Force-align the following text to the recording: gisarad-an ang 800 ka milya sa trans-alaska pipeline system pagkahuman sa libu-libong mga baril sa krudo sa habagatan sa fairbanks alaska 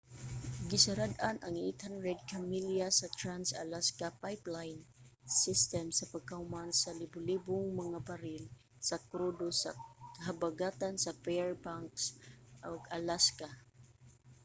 gisarad-an 0.69 1.35
ang 1.45 1.55
800 1.57 2.29
ka 2.29 2.37
milya 2.51 2.87
sa 2.99 3.07
trans-alaska 3.19 4.07
pipeline 4.23 4.79
system 5.43 5.85
pagkahuman 6.13 6.69
sa 6.81 6.89
libu-libong 7.01 7.67
mga 7.81 7.99
baril 8.07 8.43
sa 8.87 8.95
krudo 9.09 9.49
sa 9.61 9.71
habagatan 10.25 10.95
sa 11.03 11.11
fairbanks 11.23 12.03
alaska 12.97 13.49